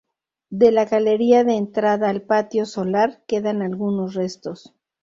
[0.49, 4.73] De la galería de entrada al patio solar quedan algunos restos.